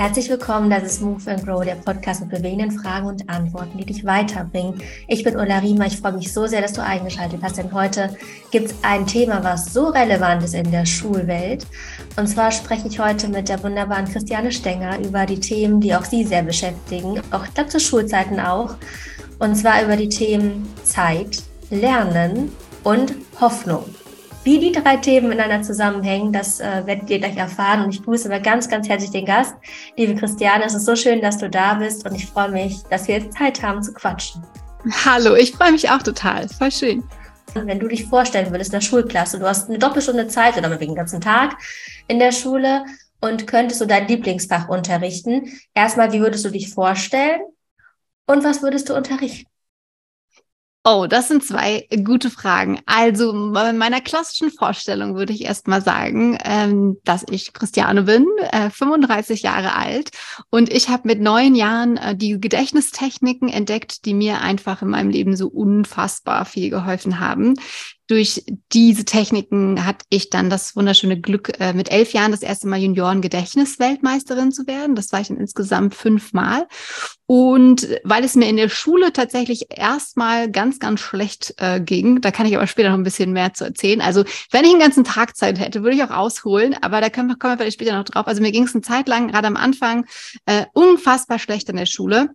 [0.00, 3.84] Herzlich willkommen, das ist Move and Grow, der Podcast mit bewegenden Fragen und Antworten, die
[3.84, 4.80] dich weiterbringen.
[5.08, 8.16] Ich bin Ulla Riemer, ich freue mich so sehr, dass du eingeschaltet hast, denn heute
[8.50, 11.66] gibt es ein Thema, was so relevant ist in der Schulwelt.
[12.16, 16.06] Und zwar spreche ich heute mit der wunderbaren Christiane Stenger über die Themen, die auch
[16.06, 18.76] sie sehr beschäftigen, auch glaube zu Schulzeiten auch.
[19.38, 22.52] Und zwar über die Themen Zeit, Lernen
[22.84, 23.84] und Hoffnung.
[24.42, 27.84] Wie die drei Themen miteinander zusammenhängen, das äh, werdet ihr gleich erfahren.
[27.84, 29.54] Und ich grüße aber ganz, ganz herzlich den Gast.
[29.96, 33.06] Liebe Christiane, es ist so schön, dass du da bist und ich freue mich, dass
[33.06, 34.42] wir jetzt Zeit haben zu quatschen.
[35.04, 36.48] Hallo, ich freue mich auch total.
[36.48, 37.04] Voll schön.
[37.54, 40.92] Wenn du dich vorstellen würdest in der Schulklasse, du hast eine Doppelstunde Zeit oder wegen
[40.92, 41.56] den ganzen Tag
[42.08, 42.84] in der Schule
[43.20, 45.52] und könntest du dein Lieblingsfach unterrichten.
[45.74, 47.40] Erstmal, wie würdest du dich vorstellen
[48.26, 49.50] und was würdest du unterrichten?
[50.82, 52.80] Oh, das sind zwei gute Fragen.
[52.86, 58.26] Also in meiner klassischen Vorstellung würde ich erst mal sagen, ähm, dass ich Christiane bin,
[58.50, 60.10] äh, 35 Jahre alt
[60.48, 65.10] und ich habe mit neun Jahren äh, die Gedächtnistechniken entdeckt, die mir einfach in meinem
[65.10, 67.56] Leben so unfassbar viel geholfen haben
[68.10, 72.66] durch diese Techniken hatte ich dann das wunderschöne Glück, äh, mit elf Jahren das erste
[72.66, 74.96] Mal Junioren-Gedächtnisweltmeisterin zu werden.
[74.96, 76.66] Das war ich dann insgesamt fünfmal.
[77.26, 82.32] Und weil es mir in der Schule tatsächlich erstmal ganz, ganz schlecht äh, ging, da
[82.32, 84.00] kann ich aber später noch ein bisschen mehr zu erzählen.
[84.00, 87.28] Also wenn ich einen ganzen Tag Zeit hätte, würde ich auch ausholen, aber da können
[87.28, 88.26] wir, kommen wir vielleicht später noch drauf.
[88.26, 90.04] Also mir ging es eine Zeit lang, gerade am Anfang,
[90.46, 92.30] äh, unfassbar schlecht in der Schule.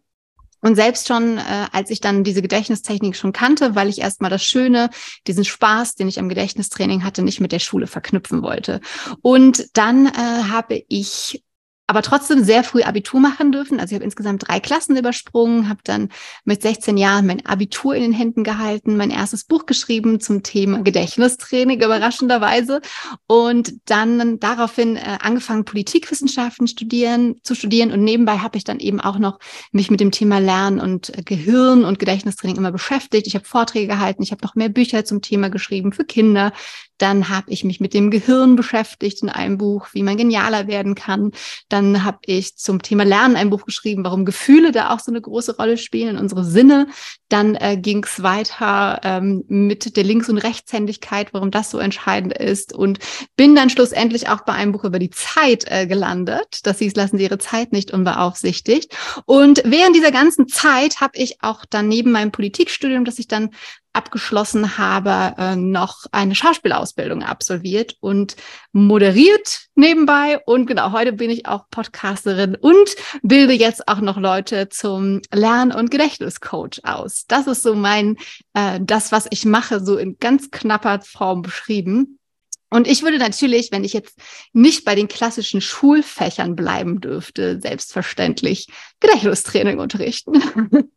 [0.66, 4.44] Und selbst schon, äh, als ich dann diese Gedächtnistechnik schon kannte, weil ich erstmal das
[4.44, 4.90] Schöne,
[5.28, 8.82] diesen Spaß, den ich am Gedächtnistraining hatte, nicht mit der Schule verknüpfen wollte.
[9.22, 10.10] Und dann äh,
[10.50, 11.45] habe ich
[11.88, 13.80] aber trotzdem sehr früh Abitur machen dürfen.
[13.80, 16.10] Also ich habe insgesamt drei Klassen übersprungen, habe dann
[16.44, 20.82] mit 16 Jahren mein Abitur in den Händen gehalten, mein erstes Buch geschrieben zum Thema
[20.82, 22.82] Gedächtnistraining, überraschenderweise.
[23.28, 27.92] Und dann daraufhin äh, angefangen, Politikwissenschaften studieren, zu studieren.
[27.92, 29.38] Und nebenbei habe ich dann eben auch noch
[29.72, 33.28] mich mit dem Thema Lernen und äh, Gehirn und Gedächtnistraining immer beschäftigt.
[33.28, 36.52] Ich habe Vorträge gehalten, ich habe noch mehr Bücher zum Thema geschrieben für Kinder.
[36.98, 40.96] Dann habe ich mich mit dem Gehirn beschäftigt in einem Buch, wie man genialer werden
[40.96, 41.32] kann.
[41.70, 45.22] Dann habe ich zum Thema Lernen ein Buch geschrieben, warum Gefühle da auch so eine
[45.22, 46.88] große Rolle spielen in unsere Sinne.
[47.30, 52.34] Dann äh, ging es weiter ähm, mit der Links- und Rechtshändigkeit, warum das so entscheidend
[52.34, 52.74] ist.
[52.74, 53.00] Und
[53.36, 56.60] bin dann schlussendlich auch bei einem Buch über die Zeit äh, gelandet.
[56.64, 58.96] Das hieß, lassen Sie Ihre Zeit nicht unbeaufsichtigt.
[59.26, 63.50] Und während dieser ganzen Zeit habe ich auch dann neben meinem Politikstudium, das ich dann
[63.96, 68.36] abgeschlossen habe, äh, noch eine Schauspielausbildung absolviert und
[68.72, 70.40] moderiert nebenbei.
[70.46, 75.72] Und genau, heute bin ich auch Podcasterin und bilde jetzt auch noch Leute zum Lern-
[75.72, 77.26] und Gedächtniscoach aus.
[77.28, 78.18] Das ist so mein,
[78.54, 82.20] äh, das, was ich mache, so in ganz knapper Form beschrieben.
[82.70, 84.20] Und ich würde natürlich, wenn ich jetzt
[84.52, 88.68] nicht bei den klassischen Schulfächern bleiben dürfte, selbstverständlich
[89.00, 90.92] Gedächtnistraining unterrichten.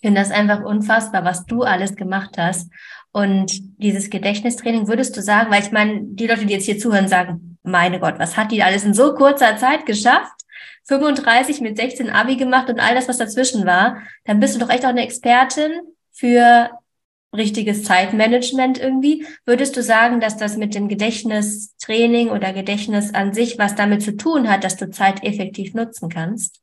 [0.00, 2.70] Finde das einfach unfassbar, was du alles gemacht hast.
[3.12, 7.08] Und dieses Gedächtnistraining, würdest du sagen, weil ich meine, die Leute, die jetzt hier zuhören,
[7.08, 10.32] sagen, meine Gott, was hat die alles in so kurzer Zeit geschafft?
[10.84, 13.98] 35 mit 16 Abi gemacht und all das, was dazwischen war.
[14.24, 15.72] Dann bist du doch echt auch eine Expertin
[16.10, 16.70] für
[17.34, 19.26] richtiges Zeitmanagement irgendwie.
[19.44, 24.16] Würdest du sagen, dass das mit dem Gedächtnistraining oder Gedächtnis an sich was damit zu
[24.16, 26.60] tun hat, dass du Zeit effektiv nutzen kannst?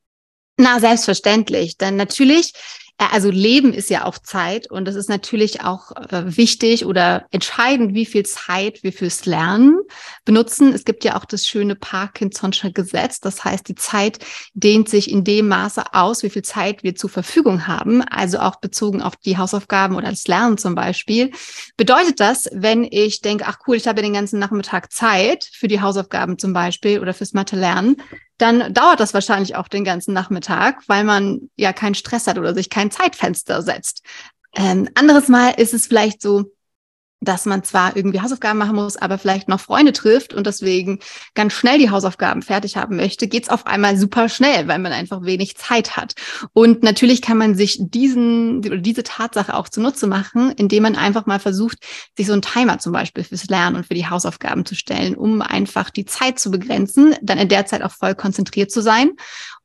[0.58, 1.78] Na, selbstverständlich.
[1.78, 2.52] Denn natürlich
[2.98, 7.94] also Leben ist ja auch Zeit und es ist natürlich auch äh, wichtig oder entscheidend,
[7.94, 9.78] wie viel Zeit wir fürs Lernen
[10.24, 10.72] benutzen.
[10.72, 13.20] Es gibt ja auch das schöne Parkinson'sche Gesetz.
[13.20, 14.18] Das heißt, die Zeit
[14.54, 18.02] dehnt sich in dem Maße aus, wie viel Zeit wir zur Verfügung haben.
[18.02, 21.30] Also auch bezogen auf die Hausaufgaben oder das Lernen zum Beispiel.
[21.76, 25.80] Bedeutet das, wenn ich denke, ach cool, ich habe den ganzen Nachmittag Zeit für die
[25.80, 27.96] Hausaufgaben zum Beispiel oder fürs Mathe lernen,
[28.38, 32.54] dann dauert das wahrscheinlich auch den ganzen Nachmittag, weil man ja keinen Stress hat oder
[32.54, 34.02] sich kein Zeitfenster setzt.
[34.54, 36.44] Ähm, anderes Mal ist es vielleicht so,
[37.20, 41.00] dass man zwar irgendwie Hausaufgaben machen muss, aber vielleicht noch Freunde trifft und deswegen
[41.34, 45.24] ganz schnell die Hausaufgaben fertig haben möchte, geht's auf einmal super schnell, weil man einfach
[45.24, 46.14] wenig Zeit hat.
[46.52, 51.26] Und natürlich kann man sich diesen oder diese Tatsache auch zunutze machen, indem man einfach
[51.26, 51.78] mal versucht,
[52.16, 55.42] sich so einen Timer zum Beispiel fürs Lernen und für die Hausaufgaben zu stellen, um
[55.42, 59.10] einfach die Zeit zu begrenzen, dann in der Zeit auch voll konzentriert zu sein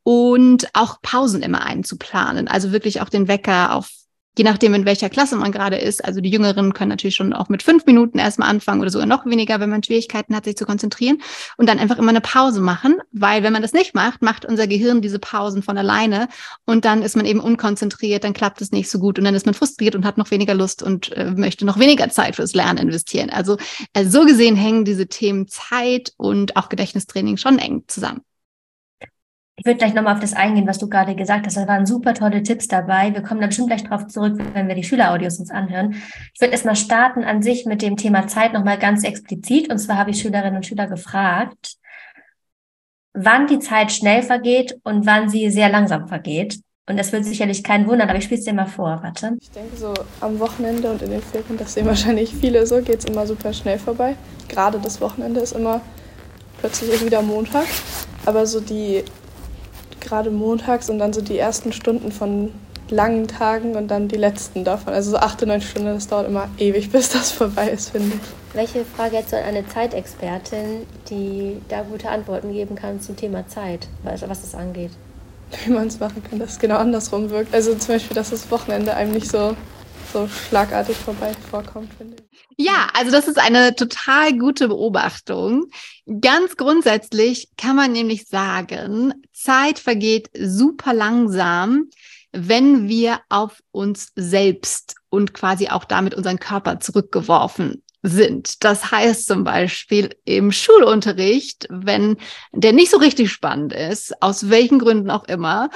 [0.02, 2.48] und auch Pausen immer einzuplanen.
[2.48, 3.90] Also wirklich auch den Wecker auf
[4.38, 6.04] je nachdem, in welcher Klasse man gerade ist.
[6.04, 9.26] Also die Jüngeren können natürlich schon auch mit fünf Minuten erstmal anfangen oder sogar noch
[9.26, 11.22] weniger, wenn man Schwierigkeiten hat, sich zu konzentrieren
[11.58, 14.68] und dann einfach immer eine Pause machen, weil wenn man das nicht macht, macht unser
[14.68, 16.28] Gehirn diese Pausen von alleine
[16.66, 19.46] und dann ist man eben unkonzentriert, dann klappt es nicht so gut und dann ist
[19.46, 22.80] man frustriert und hat noch weniger Lust und äh, möchte noch weniger Zeit fürs Lernen
[22.80, 23.30] investieren.
[23.30, 23.58] Also
[23.94, 28.22] äh, so gesehen hängen diese Themen Zeit und auch Gedächtnistraining schon eng zusammen.
[29.56, 31.58] Ich würde gleich nochmal auf das eingehen, was du gerade gesagt hast.
[31.58, 33.14] Da waren super tolle Tipps dabei.
[33.14, 35.94] Wir kommen dann bestimmt gleich drauf zurück, wenn wir die Schüleraudios uns anhören.
[36.34, 39.72] Ich würde erstmal starten an sich mit dem Thema Zeit nochmal ganz explizit.
[39.72, 41.76] Und zwar habe ich Schülerinnen und Schüler gefragt,
[43.14, 46.60] wann die Zeit schnell vergeht und wann sie sehr langsam vergeht.
[46.90, 49.00] Und das wird sicherlich kein wundern, aber ich spiele es dir mal vor.
[49.04, 49.38] Warte.
[49.40, 53.00] Ich denke, so am Wochenende und in den Ferien, das sehen wahrscheinlich viele so, geht
[53.00, 54.16] es immer super schnell vorbei.
[54.50, 55.80] Gerade das Wochenende ist immer
[56.60, 57.68] plötzlich wieder Montag.
[58.26, 59.04] Aber so die
[60.04, 62.52] gerade montags und dann so die ersten Stunden von
[62.90, 64.94] langen Tagen und dann die letzten davon.
[64.94, 68.56] Also so acht, neun Stunden, das dauert immer ewig, bis das vorbei ist, finde ich.
[68.56, 73.88] Welche Frage du an eine Zeitexpertin, die da gute Antworten geben kann zum Thema Zeit,
[74.04, 74.92] was das angeht?
[75.66, 77.54] Wie man es machen kann, dass es genau andersrum wirkt.
[77.54, 79.56] Also zum Beispiel, dass das Wochenende einem nicht so
[80.14, 82.66] so schlagartig vorbei vorkommt, finde ich.
[82.66, 85.66] Ja, also das ist eine total gute Beobachtung.
[86.22, 91.90] Ganz grundsätzlich kann man nämlich sagen, Zeit vergeht super langsam,
[92.32, 98.64] wenn wir auf uns selbst und quasi auch damit unseren Körper zurückgeworfen sind.
[98.64, 102.18] Das heißt zum Beispiel im Schulunterricht, wenn
[102.52, 105.70] der nicht so richtig spannend ist, aus welchen Gründen auch immer,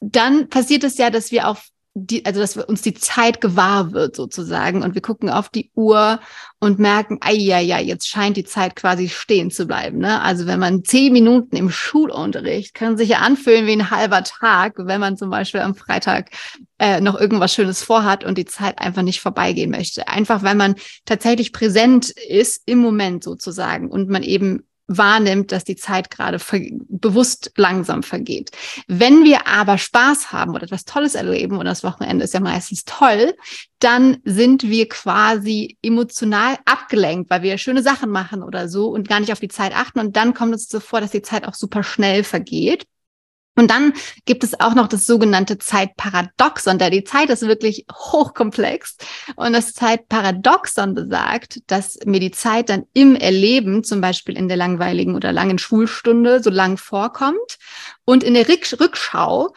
[0.00, 4.16] dann passiert es ja, dass wir auf die, also dass uns die Zeit gewahr wird
[4.16, 6.20] sozusagen und wir gucken auf die Uhr
[6.60, 9.98] und merken, ai ja ja, jetzt scheint die Zeit quasi stehen zu bleiben.
[9.98, 10.20] Ne?
[10.20, 14.74] Also wenn man zehn Minuten im Schulunterricht können sich ja anfühlen wie ein halber Tag,
[14.76, 16.28] wenn man zum Beispiel am Freitag
[16.78, 20.06] äh, noch irgendwas Schönes vorhat und die Zeit einfach nicht vorbeigehen möchte.
[20.06, 20.74] Einfach weil man
[21.06, 26.38] tatsächlich präsent ist im Moment sozusagen und man eben wahrnimmt, dass die Zeit gerade
[26.88, 28.50] bewusst langsam vergeht.
[28.86, 32.84] Wenn wir aber Spaß haben oder etwas Tolles erleben, und das Wochenende ist ja meistens
[32.84, 33.34] toll,
[33.78, 39.20] dann sind wir quasi emotional abgelenkt, weil wir schöne Sachen machen oder so und gar
[39.20, 40.00] nicht auf die Zeit achten.
[40.00, 42.86] Und dann kommt es so vor, dass die Zeit auch super schnell vergeht.
[43.56, 43.94] Und dann
[44.26, 48.98] gibt es auch noch das sogenannte Zeitparadoxon, da die Zeit ist wirklich hochkomplex.
[49.34, 54.58] Und das Zeitparadoxon besagt, dass mir die Zeit dann im Erleben, zum Beispiel in der
[54.58, 57.58] langweiligen oder langen Schulstunde, so lang vorkommt.
[58.04, 59.54] Und in der Rückschau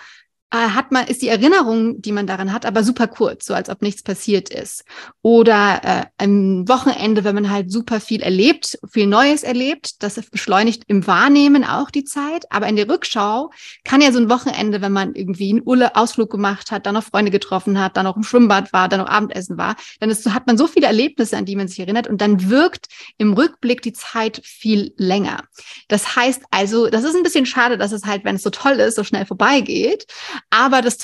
[0.51, 3.81] hat man, ist die Erinnerung, die man daran hat, aber super kurz, so als ob
[3.81, 4.83] nichts passiert ist.
[5.21, 10.83] Oder äh, am Wochenende, wenn man halt super viel erlebt, viel Neues erlebt, das beschleunigt
[10.87, 12.51] im Wahrnehmen auch die Zeit.
[12.51, 13.51] Aber in der Rückschau
[13.83, 17.03] kann ja so ein Wochenende, wenn man irgendwie einen Ulle Ausflug gemacht hat, dann noch
[17.03, 20.47] Freunde getroffen hat, dann noch im Schwimmbad war, dann noch Abendessen war, dann ist, hat
[20.47, 22.87] man so viele Erlebnisse, an die man sich erinnert und dann wirkt
[23.17, 25.43] im Rückblick die Zeit viel länger.
[25.87, 28.79] Das heißt also, das ist ein bisschen schade, dass es halt, wenn es so toll
[28.79, 30.07] ist, so schnell vorbeigeht.
[30.49, 30.97] Aber das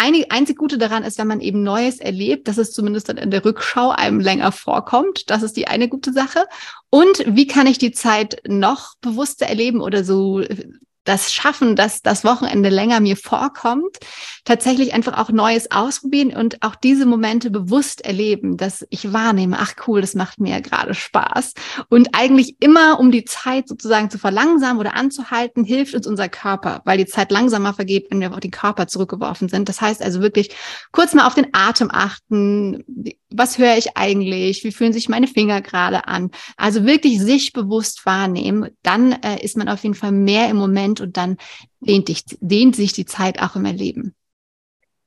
[0.00, 3.32] Einige, einzig Gute daran ist, wenn man eben Neues erlebt, dass es zumindest dann in
[3.32, 5.28] der Rückschau einem länger vorkommt.
[5.28, 6.44] Das ist die eine gute Sache.
[6.88, 10.40] Und wie kann ich die Zeit noch bewusster erleben oder so
[11.08, 13.98] das schaffen, dass das Wochenende länger mir vorkommt,
[14.44, 19.74] tatsächlich einfach auch Neues ausprobieren und auch diese Momente bewusst erleben, dass ich wahrnehme, ach
[19.86, 21.54] cool, das macht mir ja gerade Spaß.
[21.88, 26.82] Und eigentlich immer, um die Zeit sozusagen zu verlangsamen oder anzuhalten, hilft uns unser Körper,
[26.84, 29.68] weil die Zeit langsamer vergeht, wenn wir auf den Körper zurückgeworfen sind.
[29.68, 30.50] Das heißt also wirklich
[30.92, 32.84] kurz mal auf den Atem achten.
[33.30, 34.64] Was höre ich eigentlich?
[34.64, 36.30] Wie fühlen sich meine Finger gerade an?
[36.56, 38.70] Also wirklich sich bewusst wahrnehmen.
[38.82, 41.36] Dann äh, ist man auf jeden Fall mehr im Moment und dann
[41.80, 44.14] dehnt, dich, dehnt sich die Zeit auch im Erleben.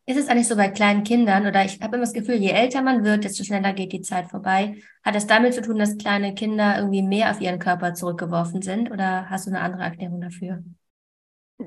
[0.07, 2.81] Ist es eigentlich so bei kleinen Kindern oder ich habe immer das Gefühl, je älter
[2.81, 4.81] man wird, desto schneller geht die Zeit vorbei.
[5.03, 8.91] Hat es damit zu tun, dass kleine Kinder irgendwie mehr auf ihren Körper zurückgeworfen sind
[8.91, 10.63] oder hast du eine andere Erklärung dafür?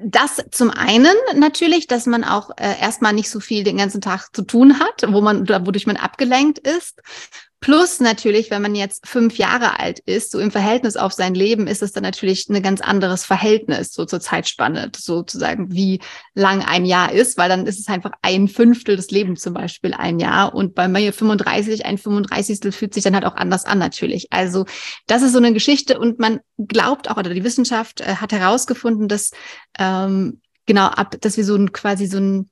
[0.02, 4.34] Das zum einen natürlich, dass man auch äh, erstmal nicht so viel den ganzen Tag
[4.34, 7.00] zu tun hat, wo man wodurch man abgelenkt ist.
[7.64, 11.66] Plus natürlich, wenn man jetzt fünf Jahre alt ist, so im Verhältnis auf sein Leben,
[11.66, 16.00] ist es dann natürlich ein ganz anderes Verhältnis so zur Zeitspanne, sozusagen, wie
[16.34, 19.94] lang ein Jahr ist, weil dann ist es einfach ein Fünftel des Lebens zum Beispiel
[19.94, 20.54] ein Jahr.
[20.54, 22.74] Und bei mir 35, ein 35.
[22.74, 24.30] fühlt sich dann halt auch anders an natürlich.
[24.30, 24.66] Also
[25.06, 29.08] das ist so eine Geschichte und man glaubt auch, oder die Wissenschaft äh, hat herausgefunden,
[29.08, 29.30] dass
[29.78, 32.50] ähm, genau ab, dass wir so ein quasi so ein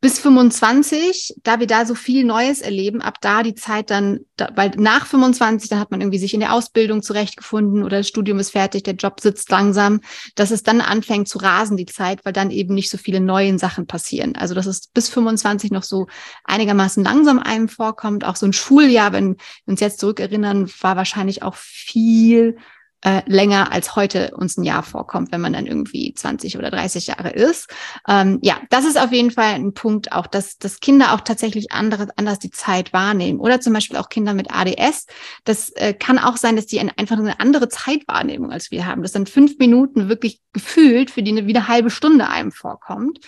[0.00, 4.50] bis 25, da wir da so viel Neues erleben, ab da die Zeit dann, da,
[4.54, 8.38] weil nach 25, da hat man irgendwie sich in der Ausbildung zurechtgefunden oder das Studium
[8.38, 10.00] ist fertig, der Job sitzt langsam,
[10.34, 13.58] dass es dann anfängt zu rasen, die Zeit, weil dann eben nicht so viele neue
[13.58, 14.36] Sachen passieren.
[14.36, 16.06] Also dass es bis 25 noch so
[16.44, 18.24] einigermaßen langsam einem vorkommt.
[18.24, 22.56] Auch so ein Schuljahr, wenn wir uns jetzt zurückerinnern, war wahrscheinlich auch viel
[23.04, 27.08] äh, länger als heute uns ein Jahr vorkommt, wenn man dann irgendwie 20 oder 30
[27.08, 27.68] Jahre ist.
[28.08, 31.70] Ähm, ja, das ist auf jeden Fall ein Punkt, auch dass, dass Kinder auch tatsächlich
[31.70, 33.40] andere, anders die Zeit wahrnehmen.
[33.40, 35.06] Oder zum Beispiel auch Kinder mit ADS.
[35.44, 39.02] Das äh, kann auch sein, dass die ein, einfach eine andere Zeitwahrnehmung als wir haben.
[39.02, 43.20] Dass dann fünf Minuten wirklich gefühlt für die eine wieder halbe Stunde einem vorkommt.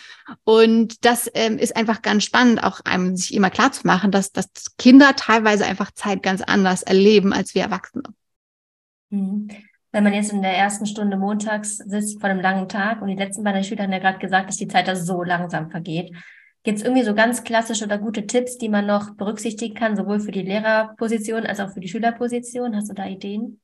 [0.45, 4.33] Und das ähm, ist einfach ganz spannend, auch einem sich immer klar zu machen, dass,
[4.33, 8.04] dass Kinder teilweise einfach Zeit ganz anders erleben als wir Erwachsene.
[9.11, 9.49] Mhm.
[9.93, 13.15] Wenn man jetzt in der ersten Stunde montags sitzt vor einem langen Tag und die
[13.15, 16.13] letzten beiden Schüler haben ja gerade gesagt, dass die Zeit da so langsam vergeht.
[16.65, 20.21] Gibt es irgendwie so ganz klassische oder gute Tipps, die man noch berücksichtigen kann, sowohl
[20.21, 22.75] für die Lehrerposition als auch für die Schülerposition?
[22.75, 23.61] Hast du da Ideen?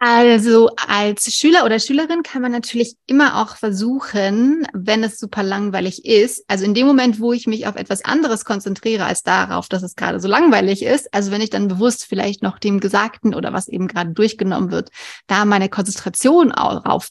[0.00, 6.04] Also als Schüler oder Schülerin kann man natürlich immer auch versuchen, wenn es super langweilig
[6.04, 9.82] ist, also in dem Moment, wo ich mich auf etwas anderes konzentriere als darauf, dass
[9.82, 13.52] es gerade so langweilig ist, also wenn ich dann bewusst vielleicht noch dem Gesagten oder
[13.52, 14.90] was eben gerade durchgenommen wird,
[15.26, 17.08] da meine Konzentration darauf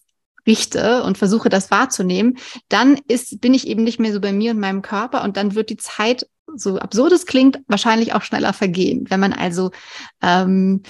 [0.47, 2.37] richte und versuche das wahrzunehmen,
[2.69, 5.55] dann ist, bin ich eben nicht mehr so bei mir und meinem Körper und dann
[5.55, 6.25] wird die Zeit
[6.55, 9.05] so absurd es klingt, wahrscheinlich auch schneller vergehen.
[9.09, 9.71] Wenn man also
[10.21, 10.83] ähm,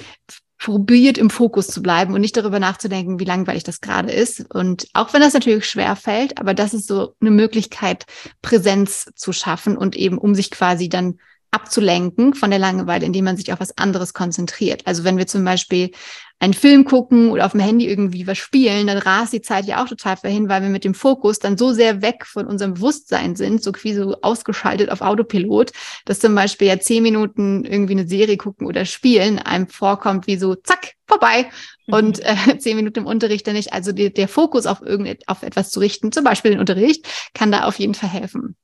[0.57, 4.53] probiert, im Fokus zu bleiben und nicht darüber nachzudenken, wie langweilig das gerade ist.
[4.53, 8.05] Und auch wenn das natürlich schwer fällt, aber das ist so eine Möglichkeit,
[8.41, 11.19] Präsenz zu schaffen und eben um sich quasi dann
[11.51, 14.85] abzulenken von der Langeweile, indem man sich auf was anderes konzentriert.
[14.85, 15.91] Also wenn wir zum Beispiel
[16.39, 19.83] einen Film gucken oder auf dem Handy irgendwie was spielen, dann rast die Zeit ja
[19.83, 23.35] auch total vorhin, weil wir mit dem Fokus dann so sehr weg von unserem Bewusstsein
[23.35, 25.71] sind, so wie so ausgeschaltet auf Autopilot,
[26.05, 30.37] dass zum Beispiel ja zehn Minuten irgendwie eine Serie gucken oder spielen einem vorkommt wie
[30.37, 31.49] so zack, vorbei
[31.87, 31.93] mhm.
[31.93, 33.73] und äh, zehn Minuten im Unterricht dann nicht.
[33.73, 37.51] Also die, der Fokus auf irgendetwas auf etwas zu richten, zum Beispiel den Unterricht, kann
[37.51, 38.55] da auf jeden Fall helfen.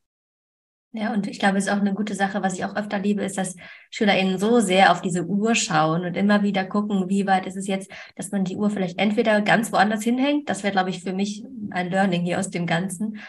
[0.96, 3.24] Ja, und ich glaube, es ist auch eine gute Sache, was ich auch öfter liebe,
[3.24, 3.56] ist, dass
[3.90, 7.66] SchülerInnen so sehr auf diese Uhr schauen und immer wieder gucken, wie weit ist es
[7.66, 11.14] jetzt, dass man die Uhr vielleicht entweder ganz woanders hinhängt, das wäre, glaube ich, für
[11.14, 13.20] mich ein Learning hier aus dem Ganzen,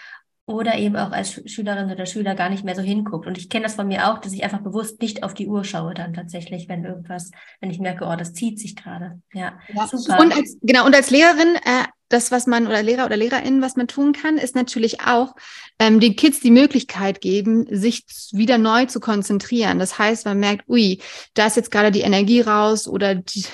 [0.46, 3.26] oder eben auch als Schülerin oder Schüler gar nicht mehr so hinguckt.
[3.26, 5.64] Und ich kenne das von mir auch, dass ich einfach bewusst nicht auf die Uhr
[5.64, 7.30] schaue dann tatsächlich, wenn irgendwas,
[7.60, 9.22] wenn ich merke, oh, das zieht sich gerade.
[9.32, 10.20] Ja, ja, super.
[10.20, 13.74] Und als, genau, und als Lehrerin äh, das, was man oder Lehrer oder Lehrerinnen, was
[13.74, 15.34] man tun kann, ist natürlich auch
[15.80, 19.80] ähm, den Kids die Möglichkeit geben, sich wieder neu zu konzentrieren.
[19.80, 21.00] Das heißt, man merkt, ui,
[21.34, 23.44] da ist jetzt gerade die Energie raus oder die,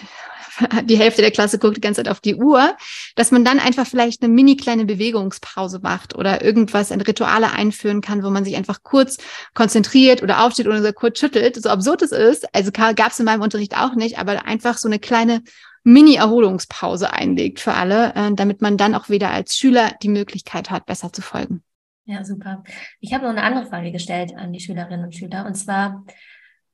[0.85, 2.77] die Hälfte der Klasse guckt die ganze Zeit auf die Uhr,
[3.17, 8.03] dass man dann einfach vielleicht eine mini kleine Bewegungspause macht oder irgendwas, ein Rituale einführen
[8.03, 9.17] kann, wo man sich einfach kurz
[9.55, 11.57] konzentriert oder aufsteht oder so kurz schüttelt.
[11.57, 14.87] So absurd es ist, also gab es in meinem Unterricht auch nicht, aber einfach so
[14.87, 15.43] eine kleine
[15.85, 20.87] Mini-Erholungspause einlegt für alle, äh, damit man dann auch wieder als Schüler die Möglichkeit hat,
[20.87, 21.63] besser zu folgen.
[22.05, 22.65] Ja, super.
[23.01, 26.05] Ich habe noch eine andere Frage gestellt an die Schülerinnen und Schüler, und zwar,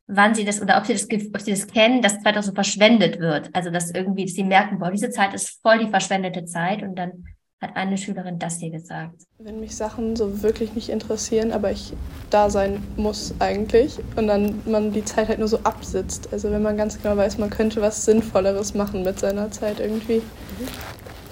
[0.07, 2.53] wann sie das oder ob sie das, ob sie das kennen, dass Zeit auch so
[2.53, 3.51] verschwendet wird.
[3.53, 6.97] Also, dass irgendwie, dass sie merken, boah, diese Zeit ist voll die verschwendete Zeit und
[6.97, 7.25] dann
[7.61, 9.23] hat eine Schülerin das hier gesagt.
[9.39, 11.95] Wenn mich Sachen so wirklich nicht interessieren, aber ich
[12.29, 16.29] da sein muss eigentlich und dann man die Zeit halt nur so absitzt.
[16.33, 20.21] Also wenn man ganz genau weiß, man könnte was Sinnvolleres machen mit seiner Zeit irgendwie.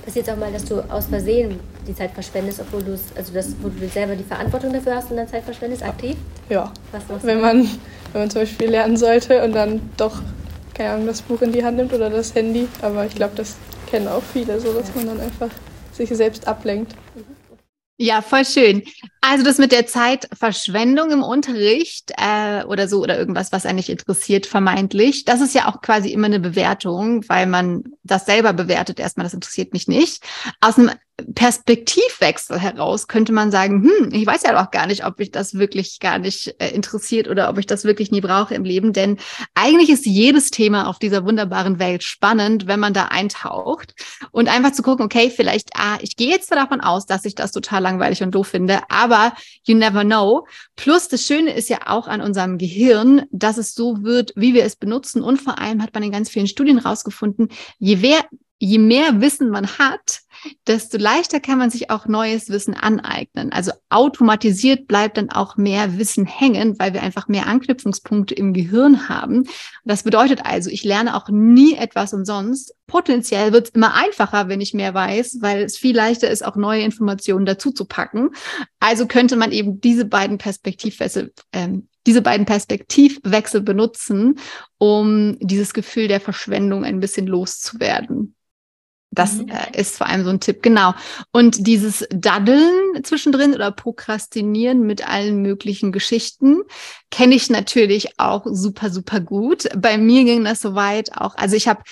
[0.03, 3.55] Passiert auch mal, dass du aus Versehen die Zeit verschwendest, obwohl du es, also das,
[3.61, 6.17] wo du selber die Verantwortung dafür hast und dann Zeit verschwendest, aktiv?
[6.49, 6.73] Ja.
[6.93, 7.69] Was wenn man,
[8.13, 10.23] wenn man zum Beispiel lernen sollte und dann doch,
[10.73, 12.69] keine Ahnung, das Buch in die Hand nimmt oder das Handy.
[12.83, 13.57] Aber ich glaube, das
[13.91, 14.95] kennen auch viele, so dass ja.
[14.97, 15.51] man dann einfach
[15.95, 16.95] sich selbst ablenkt.
[17.97, 18.83] Ja, voll schön.
[19.27, 23.89] Also das mit der Zeitverschwendung im Unterricht äh, oder so oder irgendwas, was einen nicht
[23.89, 29.01] interessiert, vermeintlich, das ist ja auch quasi immer eine Bewertung, weil man das selber bewertet.
[29.01, 30.23] Erstmal, das interessiert mich nicht.
[30.61, 30.91] Aus einem
[31.35, 35.55] Perspektivwechsel heraus könnte man sagen, hm, ich weiß ja doch gar nicht, ob ich das
[35.55, 39.19] wirklich gar nicht äh, interessiert oder ob ich das wirklich nie brauche im Leben, denn
[39.55, 43.95] eigentlich ist jedes Thema auf dieser wunderbaren Welt spannend, wenn man da eintaucht
[44.33, 47.53] und einfach zu gucken, okay, vielleicht, ah, ich gehe jetzt davon aus, dass ich das
[47.53, 49.14] total langweilig und doof finde, aber
[49.65, 50.47] you never know.
[50.77, 54.65] Plus das Schöne ist ja auch an unserem Gehirn, dass es so wird, wie wir
[54.65, 58.15] es benutzen und vor allem hat man in ganz vielen Studien rausgefunden, je,
[58.59, 60.21] je mehr Wissen man hat,
[60.67, 63.53] desto leichter kann man sich auch neues Wissen aneignen.
[63.53, 69.09] Also automatisiert bleibt dann auch mehr Wissen hängen, weil wir einfach mehr Anknüpfungspunkte im Gehirn
[69.09, 69.45] haben.
[69.85, 72.75] Das bedeutet also, ich lerne auch nie etwas umsonst.
[72.87, 76.57] Potenziell wird es immer einfacher, wenn ich mehr weiß, weil es viel leichter ist, auch
[76.57, 78.31] neue Informationen dazu zu packen.
[78.81, 84.39] Also könnte man eben diese beiden Perspektivwechsel, ähm, diese beiden Perspektivwechsel benutzen,
[84.77, 88.35] um dieses Gefühl der Verschwendung ein bisschen loszuwerden.
[89.15, 89.49] Das mhm.
[89.49, 90.95] äh, ist vor allem so ein Tipp, genau.
[91.33, 96.63] Und dieses Daddeln zwischendrin oder Prokrastinieren mit allen möglichen Geschichten
[97.11, 99.69] kenne ich natürlich auch super, super gut.
[99.77, 101.37] Bei mir ging das soweit auch.
[101.37, 101.83] Also ich habe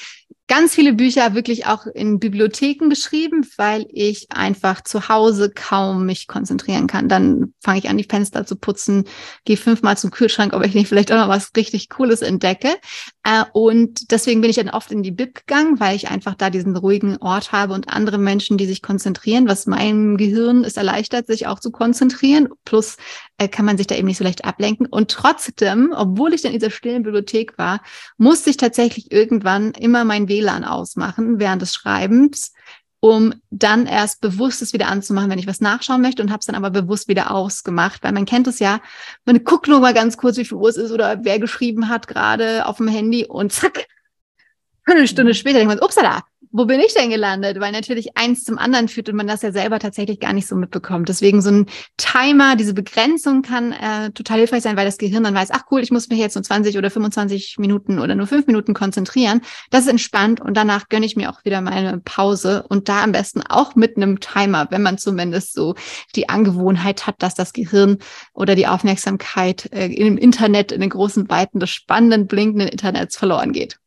[0.49, 6.27] ganz viele Bücher wirklich auch in Bibliotheken geschrieben, weil ich einfach zu Hause kaum mich
[6.27, 7.09] konzentrieren kann.
[7.09, 9.05] Dann fange ich an, die Fenster zu putzen,
[9.47, 12.75] gehe fünfmal zum Kühlschrank, ob ich nicht vielleicht auch noch was richtig Cooles entdecke.
[13.25, 16.51] Äh, und deswegen bin ich dann oft in die Bib gegangen, weil ich einfach da
[16.51, 21.27] diesen ruhigen Ort habe und andere Menschen, die sich konzentrieren, was meinem Gehirn es erleichtert,
[21.27, 22.49] sich auch zu konzentrieren.
[22.65, 22.97] Plus
[23.39, 24.87] äh, kann man sich da eben nicht so leicht ablenken.
[24.87, 27.81] Und trotzdem, obwohl ich dann in dieser stillen Bibliothek war,
[28.19, 32.53] musste ich tatsächlich irgendwann immer mein WLAN ausmachen während des Schreibens,
[33.05, 36.47] um dann erst bewusst es wieder anzumachen, wenn ich was nachschauen möchte und habe es
[36.47, 38.81] dann aber bewusst wieder ausgemacht, weil man kennt es ja,
[39.25, 42.07] man guckt nur mal ganz kurz, wie viel Uhr es ist oder wer geschrieben hat
[42.07, 43.89] gerade auf dem Handy und zack,
[44.85, 47.59] eine Stunde später denkt man, upsala, wo bin ich denn gelandet?
[47.61, 50.55] Weil natürlich eins zum anderen führt und man das ja selber tatsächlich gar nicht so
[50.55, 51.09] mitbekommt.
[51.09, 51.67] Deswegen so ein
[51.97, 55.81] Timer, diese Begrenzung kann äh, total hilfreich sein, weil das Gehirn dann weiß, ach cool,
[55.81, 59.41] ich muss mich jetzt nur 20 oder 25 Minuten oder nur fünf Minuten konzentrieren.
[59.71, 63.13] Das ist entspannt und danach gönne ich mir auch wieder meine Pause und da am
[63.13, 65.75] besten auch mit einem Timer, wenn man zumindest so
[66.15, 67.99] die Angewohnheit hat, dass das Gehirn
[68.35, 73.53] oder die Aufmerksamkeit äh, im Internet, in den großen Weiten des spannenden, blinkenden Internets verloren
[73.53, 73.79] geht.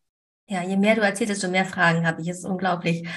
[0.48, 2.28] Ja, je mehr du erzählst, desto mehr Fragen habe ich.
[2.28, 3.08] Es ist unglaublich.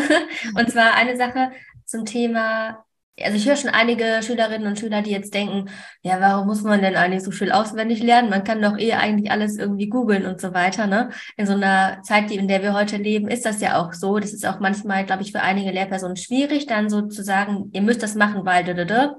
[0.54, 1.50] und zwar eine Sache
[1.86, 2.84] zum Thema,
[3.22, 5.70] also ich höre schon einige Schülerinnen und Schüler, die jetzt denken,
[6.02, 8.28] ja, warum muss man denn eigentlich so viel auswendig lernen?
[8.28, 10.86] Man kann doch eh eigentlich alles irgendwie googeln und so weiter.
[10.86, 11.10] Ne?
[11.36, 14.18] In so einer Zeit, in der wir heute leben, ist das ja auch so.
[14.18, 17.82] Das ist auch manchmal, glaube ich, für einige Lehrpersonen schwierig, dann so zu sagen, ihr
[17.82, 19.10] müsst das machen, weil dödödö.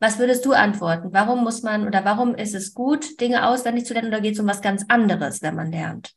[0.00, 1.10] Was würdest du antworten?
[1.12, 4.40] Warum muss man oder warum ist es gut, Dinge auswendig zu lernen oder geht es
[4.40, 6.16] um was ganz anderes, wenn man lernt?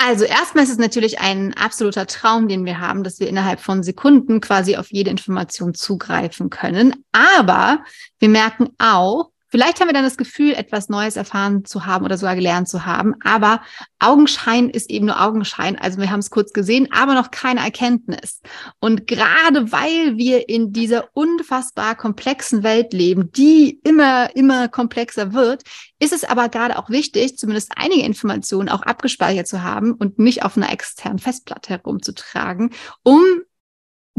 [0.00, 3.82] Also erstmal ist es natürlich ein absoluter Traum, den wir haben, dass wir innerhalb von
[3.82, 7.04] Sekunden quasi auf jede Information zugreifen können.
[7.10, 7.84] Aber
[8.20, 12.18] wir merken auch, Vielleicht haben wir dann das Gefühl, etwas Neues erfahren zu haben oder
[12.18, 13.14] sogar gelernt zu haben.
[13.24, 13.62] Aber
[13.98, 15.78] Augenschein ist eben nur Augenschein.
[15.78, 18.40] Also wir haben es kurz gesehen, aber noch keine Erkenntnis.
[18.78, 25.62] Und gerade weil wir in dieser unfassbar komplexen Welt leben, die immer, immer komplexer wird,
[25.98, 30.44] ist es aber gerade auch wichtig, zumindest einige Informationen auch abgespeichert zu haben und nicht
[30.44, 32.70] auf einer externen Festplatte herumzutragen,
[33.02, 33.22] um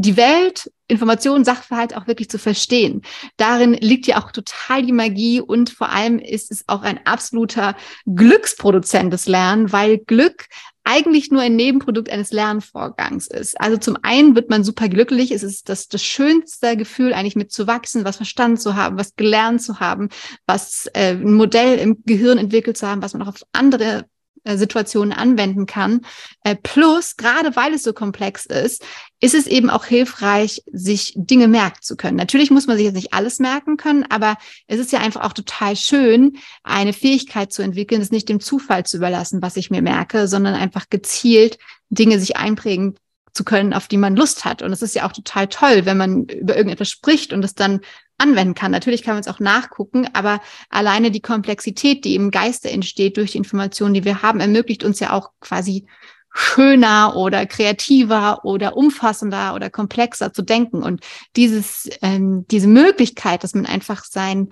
[0.00, 3.02] die Welt, Informationen, Sachverhalt auch wirklich zu verstehen.
[3.36, 7.76] Darin liegt ja auch total die Magie und vor allem ist es auch ein absoluter
[8.06, 10.46] Glücksproduzent des Lernen, weil Glück
[10.84, 13.60] eigentlich nur ein Nebenprodukt eines Lernvorgangs ist.
[13.60, 18.06] Also zum einen wird man super glücklich, es ist das, das schönste Gefühl, eigentlich mitzuwachsen,
[18.06, 20.08] was verstanden zu haben, was gelernt zu haben,
[20.46, 24.06] was äh, ein Modell im Gehirn entwickelt zu haben, was man auch auf andere
[24.44, 26.02] Situationen anwenden kann.
[26.44, 28.84] Äh, plus, gerade weil es so komplex ist,
[29.20, 32.16] ist es eben auch hilfreich, sich Dinge merken zu können.
[32.16, 35.34] Natürlich muss man sich jetzt nicht alles merken können, aber es ist ja einfach auch
[35.34, 39.82] total schön, eine Fähigkeit zu entwickeln, es nicht dem Zufall zu überlassen, was ich mir
[39.82, 41.58] merke, sondern einfach gezielt
[41.90, 42.96] Dinge sich einprägen
[43.32, 44.62] zu können, auf die man Lust hat.
[44.62, 47.80] Und es ist ja auch total toll, wenn man über irgendetwas spricht und es dann
[48.18, 48.70] anwenden kann.
[48.70, 53.32] Natürlich kann man es auch nachgucken, aber alleine die Komplexität, die im Geiste entsteht durch
[53.32, 55.86] die Informationen, die wir haben, ermöglicht uns ja auch quasi
[56.32, 60.82] schöner oder kreativer oder umfassender oder komplexer zu denken.
[60.82, 61.04] Und
[61.36, 64.50] dieses, ähm, diese Möglichkeit, dass man einfach sein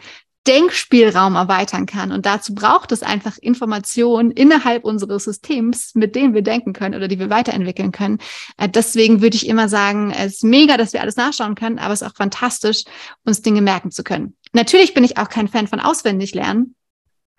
[0.48, 2.10] Denkspielraum erweitern kann.
[2.10, 7.06] Und dazu braucht es einfach Informationen innerhalb unseres Systems, mit denen wir denken können oder
[7.06, 8.18] die wir weiterentwickeln können.
[8.56, 11.92] Äh, deswegen würde ich immer sagen, es ist mega, dass wir alles nachschauen können, aber
[11.92, 12.84] es ist auch fantastisch,
[13.24, 14.36] uns Dinge merken zu können.
[14.54, 16.74] Natürlich bin ich auch kein Fan von auswendig lernen.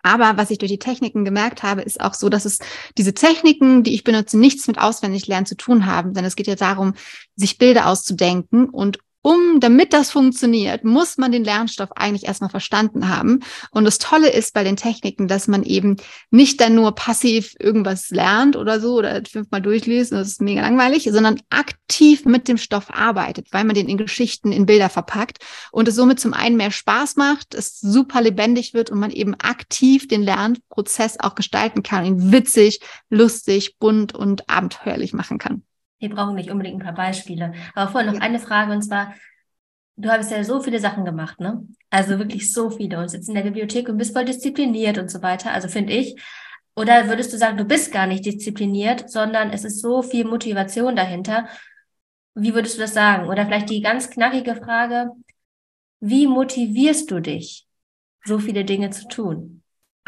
[0.02, 2.60] Aber was ich durch die Techniken gemerkt habe, ist auch so, dass es
[2.96, 6.46] diese Techniken, die ich benutze, nichts mit auswendig lernen zu tun haben, denn es geht
[6.46, 6.94] ja darum,
[7.36, 13.08] sich Bilder auszudenken und um, damit das funktioniert, muss man den Lernstoff eigentlich erstmal verstanden
[13.08, 13.40] haben.
[13.70, 15.96] Und das Tolle ist bei den Techniken, dass man eben
[16.30, 21.08] nicht dann nur passiv irgendwas lernt oder so oder fünfmal durchliest, das ist mega langweilig,
[21.10, 25.38] sondern aktiv mit dem Stoff arbeitet, weil man den in Geschichten, in Bilder verpackt
[25.70, 29.34] und es somit zum einen mehr Spaß macht, es super lebendig wird und man eben
[29.34, 32.80] aktiv den Lernprozess auch gestalten kann, ihn witzig,
[33.10, 35.62] lustig, bunt und abenteuerlich machen kann.
[36.00, 37.52] Wir brauchen nicht unbedingt ein paar Beispiele.
[37.74, 39.14] Aber vorher noch eine Frage und zwar,
[39.96, 41.66] du hast ja so viele Sachen gemacht, ne?
[41.90, 45.22] Also wirklich so viele und sitzt in der Bibliothek und bist voll diszipliniert und so
[45.22, 45.52] weiter.
[45.52, 46.20] Also finde ich.
[46.74, 50.96] Oder würdest du sagen, du bist gar nicht diszipliniert, sondern es ist so viel Motivation
[50.96, 51.48] dahinter?
[52.34, 53.28] Wie würdest du das sagen?
[53.28, 55.10] Oder vielleicht die ganz knackige Frage,
[56.00, 57.66] wie motivierst du dich,
[58.24, 59.59] so viele Dinge zu tun?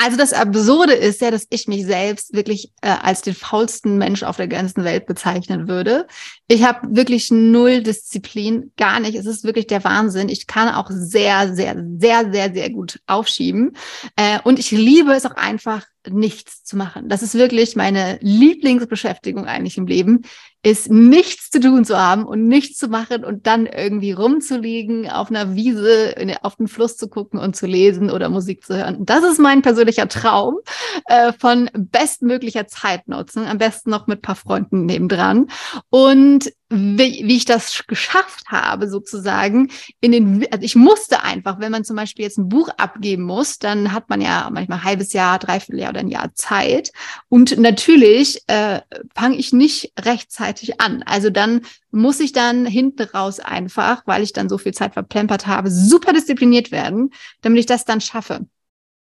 [0.04, 4.24] Also das Absurde ist ja, dass ich mich selbst wirklich äh, als den faulsten Mensch
[4.24, 6.08] auf der ganzen Welt bezeichnen würde.
[6.48, 9.14] Ich habe wirklich null Disziplin, gar nicht.
[9.14, 10.28] Es ist wirklich der Wahnsinn.
[10.28, 13.76] Ich kann auch sehr, sehr, sehr, sehr, sehr gut aufschieben.
[14.16, 17.08] Äh, und ich liebe es auch einfach, nichts zu machen.
[17.08, 20.22] Das ist wirklich meine Lieblingsbeschäftigung eigentlich im Leben
[20.64, 25.28] ist nichts zu tun zu haben und nichts zu machen und dann irgendwie rumzuliegen, auf
[25.28, 29.04] einer Wiese, auf den Fluss zu gucken und zu lesen oder Musik zu hören.
[29.04, 30.58] Das ist mein persönlicher Traum
[31.06, 35.48] äh, von bestmöglicher Zeitnutzung, am besten noch mit paar Freunden nebendran.
[35.90, 41.70] Und wie, wie ich das geschafft habe, sozusagen, in den, also ich musste einfach, wenn
[41.70, 45.12] man zum Beispiel jetzt ein Buch abgeben muss, dann hat man ja manchmal ein halbes
[45.12, 46.92] Jahr, dreiviertel Jahr oder ein Jahr Zeit.
[47.28, 48.80] Und natürlich äh,
[49.14, 51.02] fange ich nicht rechtzeitig an.
[51.04, 55.46] Also dann muss ich dann hinten raus einfach, weil ich dann so viel Zeit verplempert
[55.46, 57.10] habe, super diszipliniert werden,
[57.42, 58.46] damit ich das dann schaffe.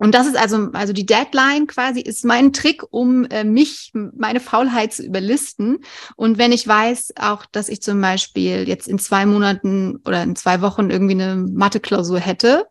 [0.02, 4.40] Und das ist also, also die Deadline quasi ist mein Trick, um äh, mich, meine
[4.40, 5.78] Faulheit zu überlisten.
[6.16, 10.34] Und wenn ich weiß auch, dass ich zum Beispiel jetzt in zwei Monaten oder in
[10.34, 12.66] zwei Wochen irgendwie eine Mathe-Klausur hätte,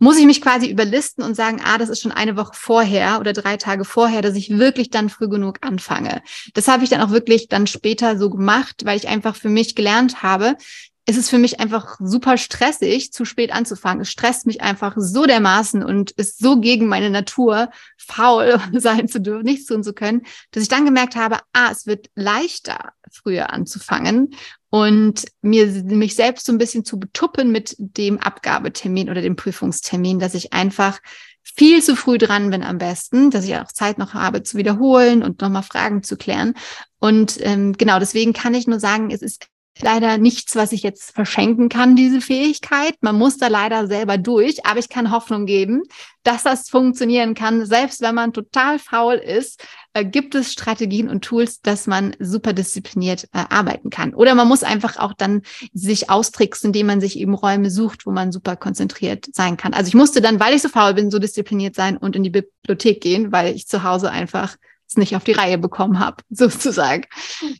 [0.00, 3.32] muss ich mich quasi überlisten und sagen, ah, das ist schon eine Woche vorher oder
[3.32, 6.20] drei Tage vorher, dass ich wirklich dann früh genug anfange.
[6.54, 9.76] Das habe ich dann auch wirklich dann später so gemacht, weil ich einfach für mich
[9.76, 10.56] gelernt habe,
[11.04, 14.02] es ist für mich einfach super stressig, zu spät anzufangen.
[14.02, 19.20] Es stresst mich einfach so dermaßen und ist so gegen meine Natur, faul sein zu
[19.20, 23.52] dürfen, nichts tun zu können, dass ich dann gemerkt habe, ah, es wird leichter, früher
[23.52, 24.34] anzufangen
[24.70, 30.20] und mir mich selbst so ein bisschen zu betuppen mit dem Abgabetermin oder dem Prüfungstermin,
[30.20, 31.00] dass ich einfach
[31.42, 35.24] viel zu früh dran bin am besten, dass ich auch Zeit noch habe zu wiederholen
[35.24, 36.54] und nochmal Fragen zu klären.
[37.00, 39.48] Und ähm, genau, deswegen kann ich nur sagen, es ist
[39.80, 42.94] leider nichts, was ich jetzt verschenken kann, diese Fähigkeit.
[43.00, 45.82] Man muss da leider selber durch, aber ich kann Hoffnung geben,
[46.22, 47.64] dass das funktionieren kann.
[47.66, 52.52] Selbst wenn man total faul ist, äh, gibt es Strategien und Tools, dass man super
[52.52, 54.14] diszipliniert äh, arbeiten kann.
[54.14, 58.10] Oder man muss einfach auch dann sich austricksen, indem man sich eben Räume sucht, wo
[58.10, 59.74] man super konzentriert sein kann.
[59.74, 62.30] Also ich musste dann, weil ich so faul bin, so diszipliniert sein und in die
[62.30, 64.56] Bibliothek gehen, weil ich zu Hause einfach
[64.92, 67.04] es nicht auf die Reihe bekommen habe, sozusagen.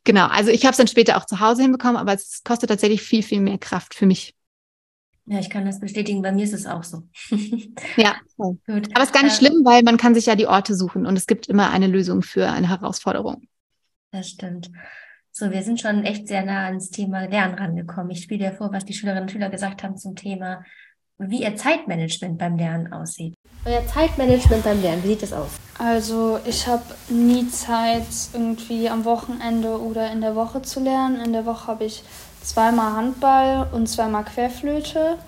[0.05, 3.03] Genau, also ich habe es dann später auch zu Hause hinbekommen, aber es kostet tatsächlich
[3.03, 4.35] viel, viel mehr Kraft für mich.
[5.25, 6.21] Ja, ich kann das bestätigen.
[6.21, 7.05] Bei mir ist es auch so.
[7.97, 8.59] ja, gut.
[8.67, 11.07] Aber es ist gar nicht äh, schlimm, weil man kann sich ja die Orte suchen
[11.07, 13.47] und es gibt immer eine Lösung für eine Herausforderung.
[14.11, 14.71] Das stimmt.
[15.31, 18.11] So, wir sind schon echt sehr nah ans Thema Lernen rangekommen.
[18.11, 20.65] Ich spiele dir vor, was die Schülerinnen und Schüler gesagt haben zum Thema,
[21.29, 23.35] wie ihr Zeitmanagement beim Lernen aussieht.
[23.65, 25.51] Euer Zeitmanagement beim Lernen, wie sieht das aus?
[25.79, 31.21] Also ich habe nie Zeit, irgendwie am Wochenende oder in der Woche zu lernen.
[31.21, 32.03] In der Woche habe ich
[32.43, 35.19] zweimal Handball und zweimal Querflöte.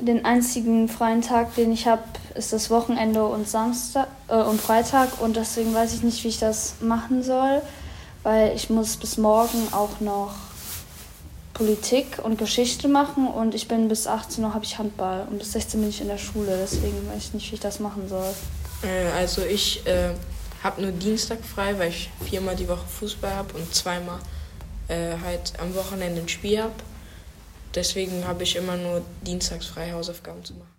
[0.00, 2.02] Den einzigen freien Tag, den ich habe,
[2.34, 6.40] ist das Wochenende und Samstag äh, und Freitag und deswegen weiß ich nicht, wie ich
[6.40, 7.62] das machen soll,
[8.24, 10.34] weil ich muss bis morgen auch noch
[11.54, 15.52] Politik und Geschichte machen und ich bin bis 18 Uhr habe ich Handball und bis
[15.52, 18.34] 16 bin ich in der Schule, deswegen weiß ich nicht, wie ich das machen soll.
[18.82, 20.10] Äh, also ich äh,
[20.62, 24.18] habe nur Dienstag frei, weil ich viermal die Woche Fußball habe und zweimal
[24.88, 26.74] äh, halt am Wochenende ein Spiel habe.
[27.74, 30.74] Deswegen habe ich immer nur dienstags frei Hausaufgaben zu machen.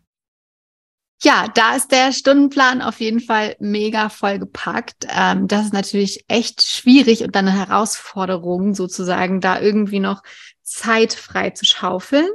[1.23, 5.07] Ja, da ist der Stundenplan auf jeden Fall mega voll gepackt.
[5.09, 10.21] Ähm, das ist natürlich echt schwierig und dann eine Herausforderung sozusagen, da irgendwie noch
[10.65, 12.27] Zeit frei zu schaufeln.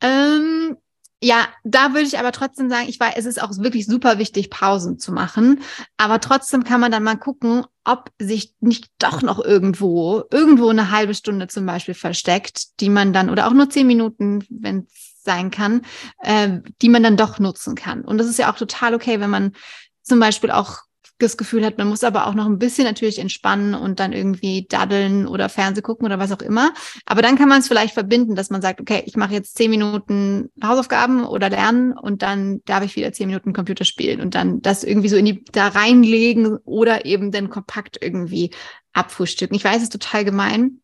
[0.00, 0.76] Ähm,
[1.24, 4.50] ja, da würde ich aber trotzdem sagen, ich weiß, es ist auch wirklich super wichtig,
[4.50, 5.60] Pausen zu machen.
[5.96, 10.90] Aber trotzdem kann man dann mal gucken, ob sich nicht doch noch irgendwo, irgendwo eine
[10.90, 15.22] halbe Stunde zum Beispiel versteckt, die man dann, oder auch nur zehn Minuten, wenn es
[15.22, 15.82] sein kann,
[16.18, 18.02] äh, die man dann doch nutzen kann.
[18.02, 19.52] Und das ist ja auch total okay, wenn man
[20.02, 20.80] zum Beispiel auch
[21.26, 24.66] das Gefühl hat, man muss aber auch noch ein bisschen natürlich entspannen und dann irgendwie
[24.68, 26.72] daddeln oder Fernseh gucken oder was auch immer.
[27.06, 29.70] Aber dann kann man es vielleicht verbinden, dass man sagt, okay, ich mache jetzt zehn
[29.70, 34.60] Minuten Hausaufgaben oder lernen und dann darf ich wieder zehn Minuten Computer spielen und dann
[34.62, 38.50] das irgendwie so in die da reinlegen oder eben dann kompakt irgendwie
[38.92, 39.56] abfrühstücken.
[39.56, 40.78] Ich weiß, es ist total gemein.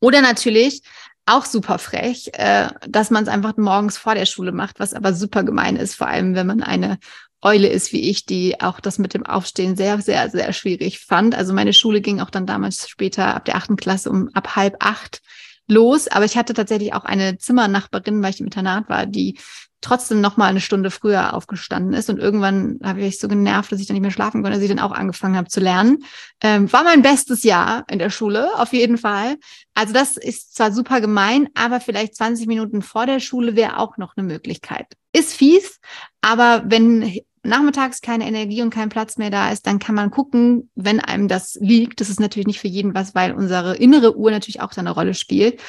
[0.00, 0.82] Oder natürlich
[1.26, 5.12] auch super frech, äh, dass man es einfach morgens vor der Schule macht, was aber
[5.12, 6.98] super gemein ist, vor allem wenn man eine
[7.40, 11.34] Eule ist wie ich, die auch das mit dem Aufstehen sehr, sehr, sehr schwierig fand.
[11.34, 14.76] Also meine Schule ging auch dann damals später ab der achten Klasse um ab halb
[14.80, 15.20] acht
[15.68, 16.08] los.
[16.08, 19.38] Aber ich hatte tatsächlich auch eine Zimmernachbarin, weil ich im Internat war, die
[19.80, 23.80] trotzdem noch mal eine Stunde früher aufgestanden ist und irgendwann habe ich so genervt, dass
[23.80, 26.04] ich dann nicht mehr schlafen konnte, dass ich dann auch angefangen habe zu lernen.
[26.42, 29.36] Ähm, war mein bestes Jahr in der Schule, auf jeden Fall.
[29.74, 33.96] Also das ist zwar super gemein, aber vielleicht 20 Minuten vor der Schule wäre auch
[33.98, 34.86] noch eine Möglichkeit.
[35.12, 35.78] Ist fies,
[36.22, 40.70] aber wenn nachmittags keine Energie und kein Platz mehr da ist, dann kann man gucken,
[40.74, 42.00] wenn einem das liegt.
[42.00, 45.14] Das ist natürlich nicht für jeden was, weil unsere innere Uhr natürlich auch seine Rolle
[45.14, 45.60] spielt.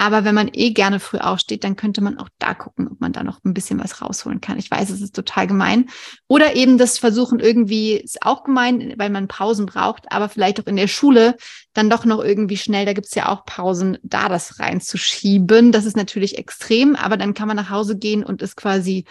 [0.00, 3.12] Aber wenn man eh gerne früh aufsteht, dann könnte man auch da gucken, ob man
[3.12, 4.56] da noch ein bisschen was rausholen kann.
[4.56, 5.90] Ich weiß, es ist total gemein.
[6.28, 10.66] Oder eben das Versuchen irgendwie, ist auch gemein, weil man Pausen braucht, aber vielleicht auch
[10.66, 11.36] in der Schule
[11.72, 15.72] dann doch noch irgendwie schnell, da gibt's ja auch Pausen, da das reinzuschieben.
[15.72, 19.04] Das ist natürlich extrem, aber dann kann man nach Hause gehen und ist quasi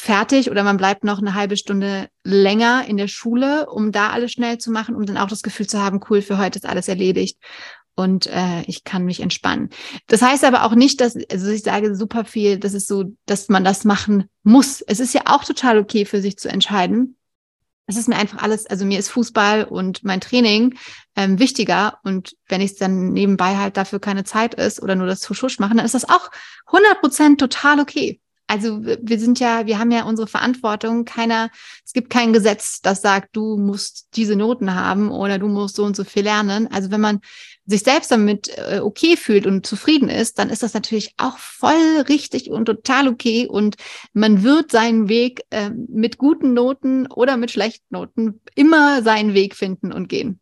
[0.00, 4.32] fertig oder man bleibt noch eine halbe Stunde länger in der Schule, um da alles
[4.32, 6.88] schnell zu machen, um dann auch das Gefühl zu haben, cool, für heute ist alles
[6.88, 7.38] erledigt
[7.94, 9.68] und äh, ich kann mich entspannen.
[10.06, 13.48] Das heißt aber auch nicht, dass, also ich sage super viel, das ist so, dass
[13.48, 14.80] man das machen muss.
[14.80, 17.16] Es ist ja auch total okay für sich zu entscheiden.
[17.86, 20.78] Es ist mir einfach alles, also mir ist Fußball und mein Training
[21.16, 21.98] ähm, wichtiger.
[22.04, 25.58] Und wenn ich es dann nebenbei halt dafür keine Zeit ist oder nur das Schusch
[25.58, 26.30] machen, dann ist das auch
[26.66, 28.20] 100 Prozent total okay.
[28.50, 31.04] Also wir sind ja, wir haben ja unsere Verantwortung.
[31.04, 31.50] Keiner,
[31.86, 35.84] es gibt kein Gesetz, das sagt, du musst diese Noten haben oder du musst so
[35.84, 36.66] und so viel lernen.
[36.66, 37.20] Also wenn man
[37.64, 42.00] sich selbst damit äh, okay fühlt und zufrieden ist, dann ist das natürlich auch voll
[42.08, 43.46] richtig und total okay.
[43.46, 43.76] Und
[44.14, 49.54] man wird seinen Weg äh, mit guten Noten oder mit schlechten Noten immer seinen Weg
[49.54, 50.40] finden und gehen.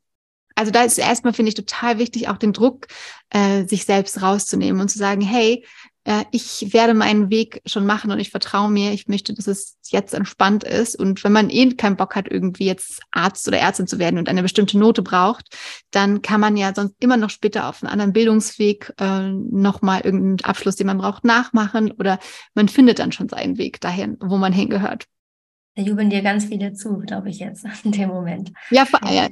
[0.54, 2.86] Also da ist erstmal, finde ich, total wichtig, auch den Druck,
[3.28, 5.62] äh, sich selbst rauszunehmen und zu sagen, hey,
[6.08, 9.76] äh, ich werde meinen Weg schon machen und ich vertraue mir, ich möchte, dass es
[9.88, 10.98] jetzt entspannt ist.
[10.98, 14.26] Und wenn man eh keinen Bock hat, irgendwie jetzt Arzt oder Ärztin zu werden und
[14.30, 15.54] eine bestimmte Note braucht,
[15.90, 20.40] dann kann man ja sonst immer noch später auf einen anderen Bildungsweg äh, nochmal irgendeinen
[20.44, 22.18] Abschluss, den man braucht, nachmachen oder
[22.54, 25.04] man findet dann schon seinen Weg dahin, wo man hingehört.
[25.74, 28.50] Da jubeln dir ganz viele zu, glaube ich jetzt in dem Moment.
[28.70, 29.28] Ja, vor allem.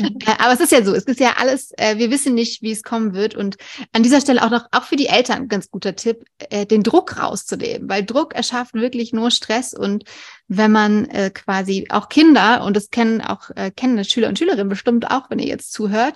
[0.26, 2.72] Äh, aber es ist ja so, es ist ja alles, äh, wir wissen nicht, wie
[2.72, 3.34] es kommen wird.
[3.34, 3.56] Und
[3.92, 6.82] an dieser Stelle auch noch, auch für die Eltern ein ganz guter Tipp, äh, den
[6.82, 9.74] Druck rauszunehmen, weil Druck erschafft wirklich nur Stress.
[9.74, 10.04] Und
[10.48, 15.28] wenn man quasi auch Kinder, und das kennen auch, kennen Schüler und Schülerinnen bestimmt auch,
[15.28, 16.14] wenn ihr jetzt zuhört,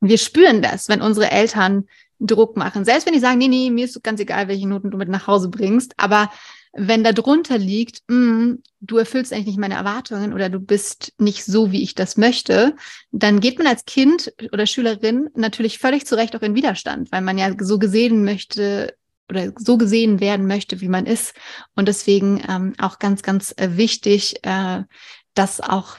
[0.00, 1.86] wir spüren das, wenn unsere Eltern
[2.20, 2.84] Druck machen.
[2.84, 5.26] Selbst wenn die sagen, nee, nee, mir ist ganz egal, welche Noten du mit nach
[5.26, 6.30] Hause bringst, aber
[6.72, 11.44] wenn da drunter liegt, mm, du erfüllst eigentlich nicht meine Erwartungen oder du bist nicht
[11.44, 12.74] so, wie ich das möchte,
[13.10, 17.22] dann geht man als Kind oder Schülerin natürlich völlig zu Recht auch in Widerstand, weil
[17.22, 18.96] man ja so gesehen möchte
[19.28, 21.34] oder so gesehen werden möchte, wie man ist.
[21.74, 24.82] Und deswegen ähm, auch ganz, ganz äh, wichtig, äh,
[25.34, 25.96] das auch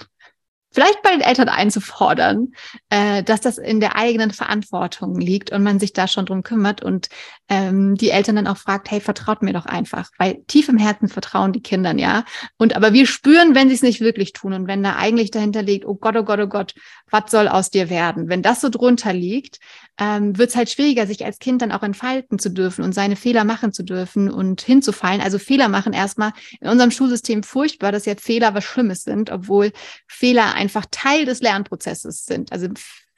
[0.74, 2.54] vielleicht bei den Eltern einzufordern,
[2.90, 6.82] äh, dass das in der eigenen Verantwortung liegt und man sich da schon drum kümmert
[6.82, 7.10] und
[7.50, 11.08] ähm, die Eltern dann auch fragt, hey, vertraut mir doch einfach, weil tief im Herzen
[11.08, 12.26] vertrauen die Kindern, ja.
[12.58, 15.62] Und aber wir spüren, wenn sie es nicht wirklich tun und wenn da eigentlich dahinter
[15.62, 16.74] liegt, oh Gott, oh Gott, oh Gott,
[17.10, 18.28] was soll aus dir werden?
[18.28, 19.60] Wenn das so drunter liegt,
[20.00, 23.16] ähm, wird es halt schwieriger, sich als Kind dann auch entfalten zu dürfen und seine
[23.16, 25.22] Fehler machen zu dürfen und hinzufallen.
[25.22, 29.72] Also Fehler machen erstmal in unserem Schulsystem furchtbar, dass ja Fehler was Schlimmes sind, obwohl
[30.08, 32.52] Fehler einfach Teil des Lernprozesses sind.
[32.52, 32.70] Also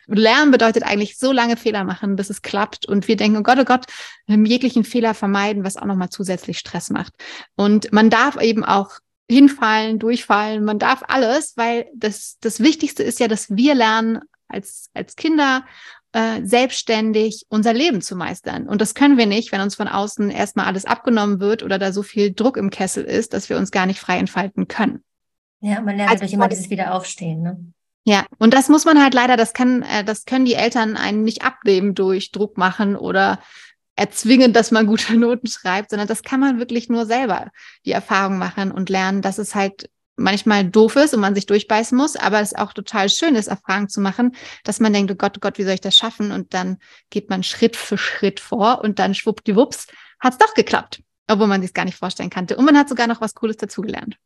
[0.08, 2.86] Lernen bedeutet eigentlich so lange Fehler machen, bis es klappt.
[2.88, 3.86] Und wir denken, oh Gott, oh Gott,
[4.27, 7.13] jeglichen Fehler vermeiden, was auch nochmal zusätzlich Stress macht.
[7.55, 13.19] Und man darf eben auch hinfallen, durchfallen, man darf alles, weil das, das Wichtigste ist
[13.19, 15.65] ja, dass wir lernen, als, als Kinder
[16.12, 18.67] äh, selbstständig unser Leben zu meistern.
[18.67, 21.91] Und das können wir nicht, wenn uns von außen erstmal alles abgenommen wird oder da
[21.91, 25.03] so viel Druck im Kessel ist, dass wir uns gar nicht frei entfalten können.
[25.65, 27.58] Ja, man lernt also, durch immer dieses Wiederaufstehen, ne?
[28.08, 31.23] Ja, und das muss man halt leider, das kann, äh, das können die Eltern einen
[31.23, 33.39] nicht abnehmen durch Druck machen oder
[33.95, 37.49] erzwingen, dass man gute Noten schreibt, sondern das kann man wirklich nur selber
[37.84, 41.97] die Erfahrung machen und lernen, dass es halt manchmal doof ist und man sich durchbeißen
[41.97, 45.38] muss, aber es auch total schön ist, Erfahrungen zu machen, dass man denkt, oh Gott,
[45.38, 46.32] oh Gott, wie soll ich das schaffen?
[46.32, 46.78] Und dann
[47.10, 49.88] geht man Schritt für Schritt vor und dann schwuppdiwupps
[50.19, 52.56] hat es doch geklappt, obwohl man sich gar nicht vorstellen kannte.
[52.56, 54.19] Und man hat sogar noch was Cooles dazugelernt.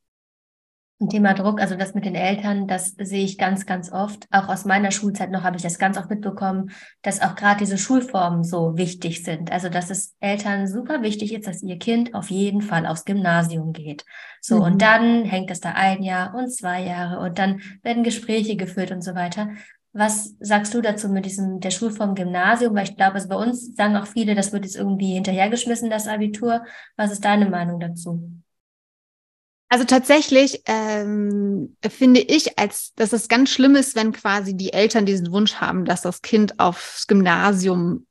[1.01, 4.25] Ein Thema Druck, also das mit den Eltern, das sehe ich ganz, ganz oft.
[4.31, 6.71] Auch aus meiner Schulzeit noch habe ich das ganz oft mitbekommen,
[7.03, 9.49] dass auch gerade diese Schulformen so wichtig sind.
[9.49, 13.71] Also dass es Eltern super wichtig ist, dass ihr Kind auf jeden Fall aufs Gymnasium
[13.71, 14.03] geht.
[14.41, 14.61] So, mhm.
[14.61, 18.91] und dann hängt es da ein Jahr und zwei Jahre und dann werden Gespräche geführt
[18.91, 19.51] und so weiter.
[19.93, 22.75] Was sagst du dazu mit diesem der Schulform Gymnasium?
[22.75, 26.09] Weil ich glaube, also bei uns sagen auch viele, das wird jetzt irgendwie hinterhergeschmissen, das
[26.09, 26.65] Abitur.
[26.97, 28.33] Was ist deine Meinung dazu?
[29.69, 35.05] Also tatsächlich ähm, finde ich, als dass es ganz schlimm ist, wenn quasi die Eltern
[35.05, 38.07] diesen Wunsch haben, dass das Kind aufs Gymnasium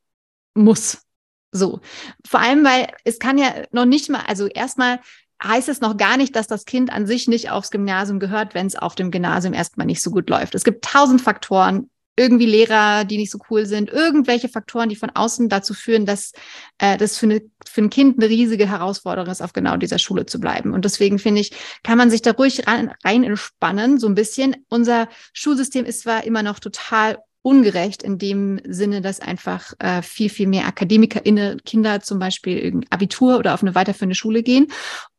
[0.54, 1.02] muss.
[1.50, 1.80] So.
[2.26, 5.00] Vor allem, weil es kann ja noch nicht mal, also erstmal
[5.42, 8.66] heißt es noch gar nicht, dass das Kind an sich nicht aufs Gymnasium gehört, wenn
[8.66, 10.54] es auf dem Gymnasium erstmal nicht so gut läuft.
[10.54, 15.10] Es gibt tausend Faktoren, irgendwie Lehrer, die nicht so cool sind, irgendwelche Faktoren, die von
[15.10, 16.32] außen dazu führen, dass
[16.78, 20.26] äh, das für, eine, für ein Kind eine riesige Herausforderung ist, auf genau dieser Schule
[20.26, 20.72] zu bleiben.
[20.72, 21.52] Und deswegen finde ich,
[21.82, 24.56] kann man sich da ruhig rein, rein entspannen, so ein bisschen.
[24.68, 30.28] Unser Schulsystem ist zwar immer noch total ungerecht in dem Sinne, dass einfach äh, viel,
[30.28, 34.66] viel mehr AkademikerInnen, Kinder zum Beispiel Abitur oder auf eine weiterführende Schule gehen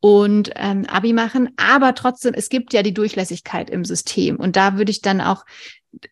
[0.00, 1.50] und ähm, Abi machen.
[1.56, 4.36] Aber trotzdem, es gibt ja die Durchlässigkeit im System.
[4.36, 5.44] Und da würde ich dann auch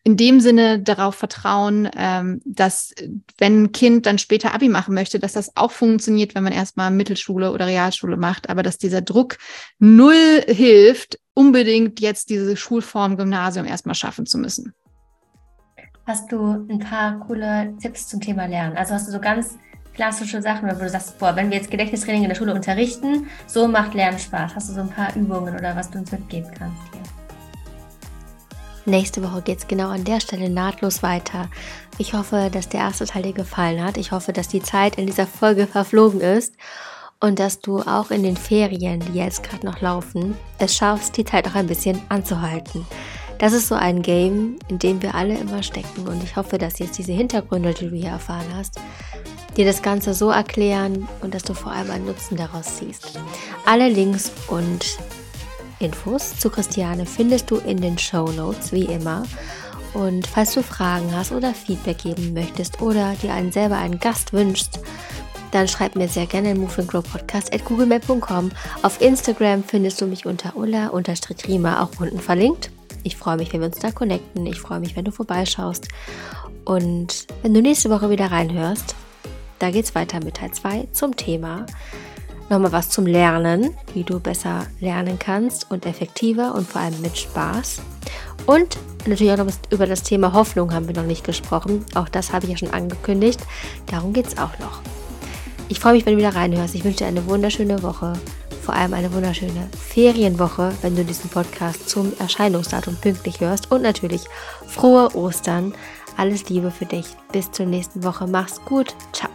[0.03, 2.93] in dem Sinne darauf vertrauen, ähm, dass
[3.37, 6.91] wenn ein Kind dann später Abi machen möchte, dass das auch funktioniert, wenn man erstmal
[6.91, 9.37] Mittelschule oder Realschule macht, aber dass dieser Druck
[9.79, 14.73] null hilft, unbedingt jetzt diese Schulform Gymnasium erstmal schaffen zu müssen.
[16.05, 18.75] Hast du ein paar coole Tipps zum Thema Lernen?
[18.75, 19.57] Also hast du so ganz
[19.93, 23.67] klassische Sachen, wo du sagst, boah, wenn wir jetzt Gedächtnistraining in der Schule unterrichten, so
[23.67, 24.55] macht Lernen Spaß.
[24.55, 26.98] Hast du so ein paar Übungen oder was du uns mitgeben kannst?
[28.89, 31.47] Nächste Woche geht es genau an der Stelle nahtlos weiter.
[31.99, 33.97] Ich hoffe, dass der erste Teil dir gefallen hat.
[33.97, 36.55] Ich hoffe, dass die Zeit in dieser Folge verflogen ist
[37.19, 41.23] und dass du auch in den Ferien, die jetzt gerade noch laufen, es schaffst, die
[41.23, 42.83] Zeit auch ein bisschen anzuhalten.
[43.37, 46.79] Das ist so ein Game, in dem wir alle immer stecken und ich hoffe, dass
[46.79, 48.79] jetzt diese Hintergründe, die du hier erfahren hast,
[49.55, 53.19] dir das Ganze so erklären und dass du vor allem einen Nutzen daraus ziehst.
[53.67, 54.97] Alle Links und
[55.79, 59.23] Infos zu Christiane findest du in den Show Notes, wie immer.
[59.93, 64.33] Und falls du Fragen hast oder Feedback geben möchtest oder dir einen selber einen Gast
[64.33, 64.79] wünschst,
[65.51, 68.51] dann schreib mir sehr gerne Move and Grow Podcast at googlemail.com.
[68.83, 72.69] Auf Instagram findest du mich unter ulla-rima auch unten verlinkt.
[73.03, 74.45] Ich freue mich, wenn wir uns da connecten.
[74.45, 75.87] Ich freue mich, wenn du vorbeischaust.
[76.65, 78.95] Und wenn du nächste Woche wieder reinhörst,
[79.57, 81.65] da geht es weiter mit Teil 2 zum Thema
[82.49, 87.17] nochmal was zum Lernen, wie du besser lernen kannst und effektiver und vor allem mit
[87.17, 87.81] Spaß.
[88.45, 91.85] Und natürlich auch noch über das Thema Hoffnung haben wir noch nicht gesprochen.
[91.95, 93.39] Auch das habe ich ja schon angekündigt.
[93.87, 94.81] Darum geht es auch noch.
[95.67, 96.73] Ich freue mich, wenn du wieder reinhörst.
[96.73, 98.13] Ich wünsche dir eine wunderschöne Woche.
[98.63, 103.71] Vor allem eine wunderschöne Ferienwoche, wenn du diesen Podcast zum Erscheinungsdatum pünktlich hörst.
[103.71, 104.25] Und natürlich
[104.67, 105.73] frohe Ostern.
[106.17, 107.05] Alles Liebe für dich.
[107.31, 108.27] Bis zur nächsten Woche.
[108.27, 108.95] Mach's gut.
[109.13, 109.29] Ciao.